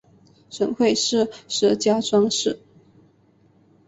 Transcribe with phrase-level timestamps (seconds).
[0.49, 2.59] 省会是石家庄市。